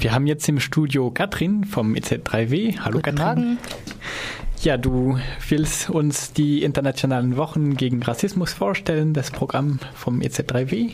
Wir 0.00 0.12
haben 0.12 0.28
jetzt 0.28 0.48
im 0.48 0.60
Studio 0.60 1.10
Katrin 1.10 1.64
vom 1.64 1.94
EZ3W. 1.94 2.78
Hallo 2.78 2.98
Guten 2.98 3.16
Katrin. 3.16 3.44
Morgen. 3.44 3.58
Ja, 4.62 4.76
du 4.76 5.18
willst 5.48 5.88
uns 5.88 6.32
die 6.32 6.64
internationalen 6.64 7.36
Wochen 7.36 7.76
gegen 7.76 8.02
Rassismus 8.02 8.52
vorstellen, 8.52 9.14
das 9.14 9.30
Programm 9.30 9.78
vom 9.94 10.20
EZ3W. 10.20 10.90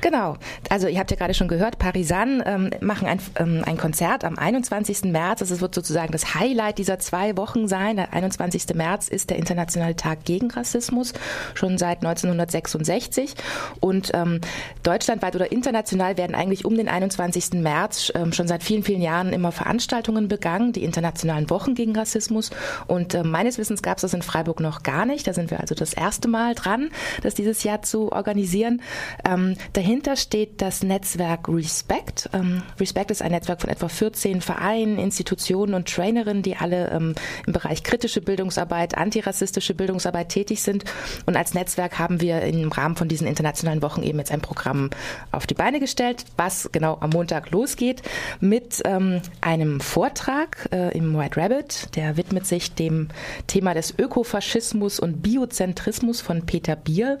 Genau. 0.00 0.36
Also 0.68 0.88
ihr 0.88 0.98
habt 0.98 1.10
ja 1.10 1.16
gerade 1.16 1.34
schon 1.34 1.48
gehört, 1.48 1.78
Parisan 1.78 2.42
ähm, 2.44 2.70
machen 2.80 3.06
ein, 3.06 3.20
ähm, 3.36 3.62
ein 3.64 3.76
Konzert 3.76 4.24
am 4.24 4.38
21. 4.38 5.04
März. 5.04 5.40
Das 5.40 5.60
wird 5.60 5.74
sozusagen 5.74 6.12
das 6.12 6.34
Highlight 6.34 6.78
dieser 6.78 6.98
zwei 6.98 7.36
Wochen 7.36 7.68
sein. 7.68 7.96
Der 7.96 8.12
21. 8.12 8.74
März 8.74 9.08
ist 9.08 9.30
der 9.30 9.36
Internationale 9.36 9.96
Tag 9.96 10.24
gegen 10.24 10.50
Rassismus, 10.50 11.12
schon 11.54 11.78
seit 11.78 11.98
1966. 11.98 13.34
Und 13.80 14.10
ähm, 14.14 14.40
deutschlandweit 14.82 15.36
oder 15.36 15.52
international 15.52 16.16
werden 16.16 16.34
eigentlich 16.34 16.64
um 16.64 16.76
den 16.76 16.88
21. 16.88 17.52
März 17.54 18.12
ähm, 18.14 18.32
schon 18.32 18.48
seit 18.48 18.62
vielen, 18.62 18.82
vielen 18.82 19.02
Jahren 19.02 19.32
immer 19.32 19.52
Veranstaltungen 19.52 20.28
begangen, 20.28 20.72
die 20.72 20.84
internationalen 20.84 21.50
Wochen 21.50 21.74
gegen 21.74 21.96
Rassismus. 21.96 22.50
Und 22.86 23.01
äh, 23.14 23.22
meines 23.24 23.58
Wissens 23.58 23.82
gab 23.82 23.98
es 23.98 24.02
das 24.02 24.14
in 24.14 24.22
Freiburg 24.22 24.60
noch 24.60 24.82
gar 24.82 25.06
nicht. 25.06 25.26
Da 25.26 25.32
sind 25.32 25.50
wir 25.50 25.60
also 25.60 25.74
das 25.74 25.92
erste 25.92 26.28
Mal 26.28 26.54
dran, 26.54 26.90
das 27.22 27.34
dieses 27.34 27.62
Jahr 27.64 27.82
zu 27.82 28.12
organisieren. 28.12 28.82
Ähm, 29.24 29.56
dahinter 29.72 30.16
steht 30.16 30.60
das 30.60 30.82
Netzwerk 30.82 31.48
Respect. 31.48 32.30
Ähm, 32.32 32.62
Respect 32.78 33.10
ist 33.10 33.22
ein 33.22 33.32
Netzwerk 33.32 33.60
von 33.60 33.70
etwa 33.70 33.88
14 33.88 34.40
Vereinen, 34.40 34.98
Institutionen 34.98 35.74
und 35.74 35.88
Trainerinnen, 35.88 36.42
die 36.42 36.56
alle 36.56 36.90
ähm, 36.90 37.14
im 37.46 37.52
Bereich 37.52 37.82
kritische 37.82 38.20
Bildungsarbeit, 38.20 38.96
antirassistische 38.96 39.74
Bildungsarbeit 39.74 40.28
tätig 40.28 40.62
sind. 40.62 40.84
Und 41.26 41.36
als 41.36 41.54
Netzwerk 41.54 41.98
haben 41.98 42.20
wir 42.20 42.42
im 42.42 42.70
Rahmen 42.70 42.96
von 42.96 43.08
diesen 43.08 43.26
internationalen 43.26 43.82
Wochen 43.82 44.02
eben 44.02 44.18
jetzt 44.18 44.32
ein 44.32 44.40
Programm 44.40 44.90
auf 45.30 45.46
die 45.46 45.54
Beine 45.54 45.80
gestellt, 45.80 46.24
was 46.36 46.70
genau 46.72 46.98
am 47.00 47.10
Montag 47.10 47.50
losgeht 47.50 48.02
mit 48.40 48.82
ähm, 48.84 49.20
einem 49.40 49.80
Vortrag 49.80 50.68
äh, 50.72 50.96
im 50.96 51.16
White 51.16 51.40
Rabbit. 51.40 51.96
Der 51.96 52.16
widmet 52.16 52.46
sich 52.46 52.74
dem 52.74 52.91
Thema 53.46 53.74
des 53.74 53.94
Ökofaschismus 53.98 55.00
und 55.00 55.22
Biozentrismus 55.22 56.20
von 56.20 56.46
Peter 56.46 56.76
Bier. 56.76 57.18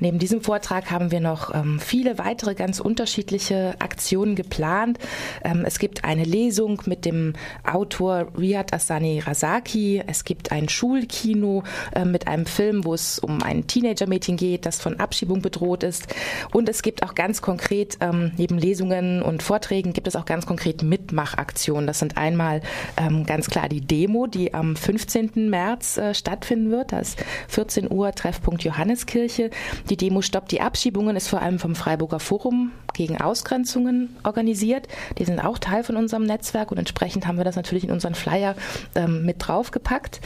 Neben 0.00 0.18
diesem 0.18 0.40
Vortrag 0.40 0.90
haben 0.90 1.10
wir 1.10 1.20
noch 1.20 1.54
ähm, 1.54 1.80
viele 1.80 2.18
weitere 2.18 2.54
ganz 2.54 2.80
unterschiedliche 2.80 3.74
Aktionen 3.78 4.34
geplant. 4.34 4.98
Ähm, 5.44 5.64
es 5.66 5.78
gibt 5.78 6.04
eine 6.04 6.24
Lesung 6.24 6.82
mit 6.86 7.04
dem 7.04 7.34
Autor 7.64 8.28
Riyad 8.38 8.72
Asani 8.72 9.20
Razaki. 9.20 10.02
Es 10.06 10.24
gibt 10.24 10.52
ein 10.52 10.68
Schulkino 10.68 11.62
äh, 11.94 12.04
mit 12.04 12.28
einem 12.28 12.46
Film, 12.46 12.84
wo 12.84 12.94
es 12.94 13.18
um 13.18 13.42
ein 13.42 13.66
Teenager-Mädchen 13.66 14.36
geht, 14.36 14.66
das 14.66 14.80
von 14.80 15.00
Abschiebung 15.00 15.42
bedroht 15.42 15.82
ist. 15.82 16.06
Und 16.52 16.68
es 16.68 16.82
gibt 16.82 17.02
auch 17.02 17.14
ganz 17.14 17.42
konkret, 17.42 17.98
ähm, 18.00 18.32
neben 18.36 18.58
Lesungen 18.58 19.22
und 19.22 19.42
Vorträgen, 19.42 19.92
gibt 19.92 20.06
es 20.06 20.16
auch 20.16 20.24
ganz 20.24 20.46
konkret 20.46 20.82
Mitmachaktionen. 20.82 21.86
Das 21.86 21.98
sind 21.98 22.16
einmal 22.16 22.60
ähm, 22.96 23.24
ganz 23.26 23.48
klar 23.48 23.68
die 23.68 23.80
Demo, 23.80 24.26
die 24.26 24.54
am 24.54 24.76
15. 25.04 25.50
März 25.50 25.98
äh, 25.98 26.14
stattfinden 26.14 26.70
wird. 26.70 26.92
Da 26.92 26.98
ist 26.98 27.22
14 27.48 27.90
Uhr 27.90 28.12
Treffpunkt 28.12 28.62
Johanneskirche. 28.64 29.50
Die 29.90 29.96
Demo 29.96 30.22
stoppt 30.22 30.52
die 30.52 30.60
Abschiebungen, 30.60 31.16
ist 31.16 31.28
vor 31.28 31.42
allem 31.42 31.58
vom 31.58 31.74
Freiburger 31.74 32.20
Forum 32.20 32.72
gegen 32.94 33.20
Ausgrenzungen 33.20 34.16
organisiert. 34.22 34.88
Die 35.18 35.24
sind 35.24 35.40
auch 35.40 35.58
Teil 35.58 35.84
von 35.84 35.96
unserem 35.96 36.22
Netzwerk 36.22 36.70
und 36.70 36.78
entsprechend 36.78 37.26
haben 37.26 37.36
wir 37.36 37.44
das 37.44 37.56
natürlich 37.56 37.84
in 37.84 37.90
unseren 37.90 38.14
Flyer 38.14 38.54
ähm, 38.94 39.26
mit 39.26 39.36
draufgepackt. 39.46 40.20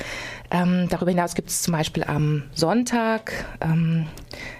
Ähm, 0.50 0.86
darüber 0.88 1.10
hinaus 1.10 1.34
gibt 1.34 1.50
es 1.50 1.62
zum 1.62 1.72
Beispiel 1.72 2.04
am 2.04 2.44
Sonntag, 2.54 3.32
ähm, 3.60 4.06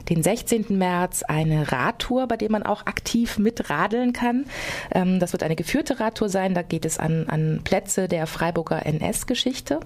den 0.08 0.22
16. 0.22 0.66
März, 0.76 1.22
eine 1.22 1.70
Radtour, 1.70 2.26
bei 2.26 2.36
der 2.36 2.50
man 2.50 2.62
auch 2.62 2.86
aktiv 2.86 3.38
mitradeln 3.38 4.12
kann. 4.12 4.46
Ähm, 4.90 5.20
das 5.20 5.32
wird 5.32 5.42
eine 5.42 5.56
geführte 5.56 6.00
Radtour 6.00 6.28
sein. 6.28 6.54
Da 6.54 6.62
geht 6.62 6.84
es 6.84 6.98
an, 6.98 7.26
an 7.28 7.60
Plätze 7.62 8.08
der 8.08 8.26
Freiburger 8.26 8.84
NS-Geschichte. 8.84 9.80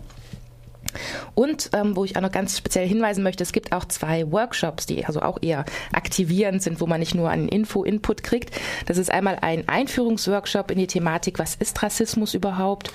Und 1.35 1.71
ähm, 1.73 1.97
wo 1.97 2.05
ich 2.05 2.17
auch 2.17 2.21
noch 2.21 2.33
ganz 2.33 2.59
speziell 2.59 2.87
hinweisen 2.87 3.23
möchte, 3.23 3.43
es 3.43 3.53
gibt 3.53 3.73
auch 3.73 3.85
zwei 3.85 4.31
Workshops, 4.31 4.87
die 4.87 5.05
also 5.05 5.23
auch 5.23 5.39
eher 5.41 5.65
aktivierend 5.93 6.63
sind, 6.63 6.81
wo 6.81 6.87
man 6.87 7.01
nicht 7.01 7.15
nur 7.15 7.31
einen 7.31 7.49
Info-Input 7.49 8.23
kriegt. 8.23 8.51
Das 8.87 8.99
ist 8.99 9.11
einmal 9.11 9.39
ein 9.41 9.69
Einführungsworkshop 9.69 10.71
in 10.71 10.79
die 10.79 10.87
Thematik, 10.87 11.39
was 11.39 11.55
ist 11.55 11.83
Rassismus 11.83 12.35
überhaupt? 12.35 12.93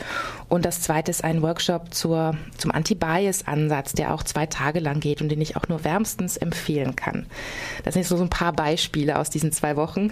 Und 0.50 0.66
das 0.66 0.81
zweite 0.81 1.12
ist 1.12 1.24
ein 1.24 1.41
Workshop 1.41 1.94
zur, 1.94 2.36
zum 2.57 2.72
Anti-Bias-Ansatz, 2.72 3.94
der 3.94 4.13
auch 4.13 4.24
zwei 4.24 4.46
Tage 4.46 4.80
lang 4.80 5.00
geht 5.00 5.22
und 5.22 5.30
den 5.30 5.41
ich 5.41 5.57
auch 5.57 5.68
nur 5.68 5.84
wärmstens 5.84 6.38
empfehlen 6.38 6.96
kann. 6.96 7.25
Das 7.84 7.94
sind 7.94 8.03
jetzt 8.03 8.09
so 8.09 8.18
ein 8.22 8.30
paar 8.30 8.53
Beispiele 8.53 9.19
aus 9.19 9.30
diesen 9.30 9.52
zwei 9.52 9.75
Wochen. 9.75 10.12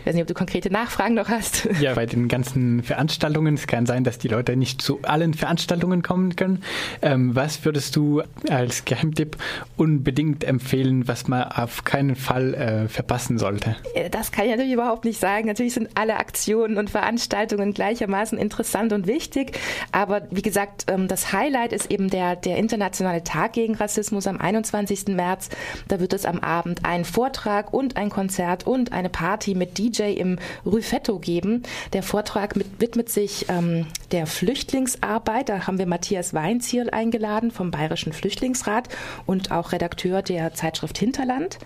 Ich 0.00 0.06
weiß 0.06 0.14
nicht, 0.14 0.22
ob 0.22 0.28
du 0.28 0.34
konkrete 0.34 0.70
Nachfragen 0.70 1.14
noch 1.14 1.28
hast. 1.28 1.68
Ja, 1.80 1.94
bei 1.94 2.06
den 2.06 2.28
ganzen 2.28 2.82
Veranstaltungen, 2.82 3.54
es 3.54 3.66
kann 3.66 3.86
sein, 3.86 4.04
dass 4.04 4.18
die 4.18 4.28
Leute 4.28 4.56
nicht 4.56 4.80
zu 4.80 5.00
allen 5.02 5.34
Veranstaltungen 5.34 6.02
kommen 6.02 6.36
können. 6.36 6.62
Ähm, 7.02 7.34
was 7.34 7.64
würdest 7.64 7.96
du 7.96 8.22
als 8.48 8.84
Geheimtipp 8.84 9.36
unbedingt 9.76 10.44
empfehlen, 10.44 11.08
was 11.08 11.28
man 11.28 11.44
auf 11.44 11.84
keinen 11.84 12.16
Fall 12.16 12.54
äh, 12.54 12.88
verpassen 12.88 13.38
sollte? 13.38 13.76
Das 14.10 14.32
kann 14.32 14.44
ich 14.44 14.50
natürlich 14.50 14.72
überhaupt 14.72 15.04
nicht 15.04 15.18
sagen. 15.18 15.46
Natürlich 15.46 15.74
sind 15.74 15.90
alle 15.94 16.16
Aktionen 16.16 16.76
und 16.76 16.90
Veranstaltungen 16.90 17.72
gleichermaßen 17.72 18.38
interessant 18.38 18.92
und 18.92 19.06
wichtig. 19.06 19.58
Aber 19.92 20.22
wie 20.30 20.42
gesagt, 20.42 20.86
ähm, 20.88 21.08
das 21.08 21.32
Highlight 21.32 21.72
ist 21.72 21.90
eben 21.90 22.10
der, 22.10 22.36
der 22.36 22.58
Internationale 22.58 23.24
Tag 23.24 23.54
gegen 23.54 23.74
Rassismus 23.74 24.26
am 24.26 24.38
21. 24.38 25.08
März. 25.08 25.48
Da 25.88 26.00
wird 26.00 26.12
es 26.12 26.26
am 26.26 26.40
Abend 26.40 26.84
einen 26.84 27.04
Vortrag 27.04 27.72
und 27.72 27.96
ein 27.96 28.10
Konzert 28.10 28.66
und 28.66 28.92
eine 28.92 29.08
Party 29.08 29.54
mit 29.54 29.78
DJ 29.78 30.12
im 30.12 30.38
Rüfetto 30.66 31.18
geben. 31.18 31.62
Der 31.92 32.02
Vortrag 32.02 32.56
mit, 32.56 32.80
widmet 32.80 33.08
sich 33.08 33.46
ähm, 33.48 33.86
der 34.12 34.26
Flüchtlingsarbeit. 34.26 35.48
Da 35.48 35.66
haben 35.66 35.78
wir 35.78 35.86
Matthias 35.86 36.34
Weinzierl 36.34 36.89
eingeladen 36.92 37.50
vom 37.50 37.70
Bayerischen 37.70 38.12
Flüchtlingsrat 38.12 38.88
und 39.26 39.50
auch 39.50 39.72
Redakteur 39.72 40.22
der 40.22 40.54
Zeitschrift 40.54 40.98
Hinterland. 40.98 41.58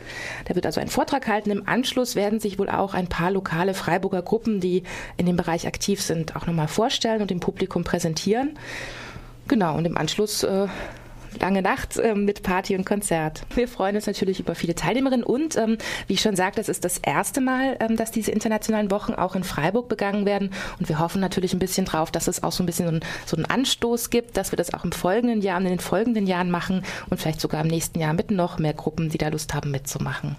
Der 0.48 0.54
wird 0.54 0.66
also 0.66 0.80
einen 0.80 0.90
Vortrag 0.90 1.26
halten. 1.26 1.50
Im 1.50 1.68
Anschluss 1.68 2.16
werden 2.16 2.40
sich 2.40 2.58
wohl 2.58 2.68
auch 2.68 2.94
ein 2.94 3.08
paar 3.08 3.30
lokale 3.30 3.74
Freiburger 3.74 4.22
Gruppen, 4.22 4.60
die 4.60 4.82
in 5.16 5.26
dem 5.26 5.36
Bereich 5.36 5.66
aktiv 5.66 6.00
sind, 6.00 6.36
auch 6.36 6.46
nochmal 6.46 6.68
vorstellen 6.68 7.22
und 7.22 7.30
dem 7.30 7.40
Publikum 7.40 7.84
präsentieren. 7.84 8.58
Genau, 9.48 9.76
und 9.76 9.84
im 9.84 9.98
Anschluss 9.98 10.42
äh, 10.42 10.68
lange 11.41 11.62
Nacht 11.62 11.99
ähm, 12.03 12.25
mit 12.25 12.43
Party 12.43 12.77
und 12.77 12.84
Konzert. 12.84 13.43
Wir 13.55 13.69
freuen 13.69 13.97
uns 13.97 14.06
natürlich 14.06 14.41
über 14.41 14.55
viele 14.55 14.75
Teilnehmerinnen 14.75 15.25
und, 15.25 15.56
ähm, 15.56 15.78
wie 16.06 16.15
ich 16.15 16.21
schon 16.21 16.37
sagte, 16.37 16.61
es 16.61 16.69
ist 16.69 16.84
das 16.84 16.99
erste 16.99 17.41
Mal, 17.41 17.77
ähm, 17.81 17.97
dass 17.97 18.11
diese 18.11 18.31
internationalen 18.31 18.91
Wochen 18.91 19.15
auch 19.15 19.34
in 19.34 19.45
Freiburg 19.45 19.89
begangen 19.89 20.27
werden 20.27 20.50
und 20.78 20.89
wir 20.89 20.99
hoffen 20.99 21.21
natürlich 21.21 21.53
ein 21.53 21.59
bisschen 21.59 21.87
drauf, 21.87 22.11
dass 22.11 22.28
es 22.28 22.43
auch 22.43 22.53
so 22.53 22.62
ein 22.62 22.67
bisschen 22.67 22.87
so, 22.87 22.93
ein, 22.93 23.00
so 23.27 23.37
einen 23.37 23.47
Anstoß 23.47 24.11
gibt, 24.11 24.37
dass 24.37 24.53
wir 24.53 24.56
das 24.56 24.75
auch 24.75 24.84
im 24.84 24.93
folgenden 24.93 25.43
Jahr, 25.43 25.59
in 25.59 25.65
den 25.65 25.81
folgenden 25.81 26.27
Jahren 26.27 26.50
machen 26.50 26.83
und 27.11 27.21
vielleicht 27.21 27.41
sogar 27.41 27.62
im 27.62 27.69
nächsten 27.69 28.01
Jahr 28.01 28.12
mit 28.12 28.31
noch 28.31 28.59
mehr 28.59 28.75
Gruppen, 28.75 29.11
die 29.11 29.19
da 29.19 29.28
Lust 29.28 29.55
haben 29.55 29.71
mitzumachen. 29.71 30.37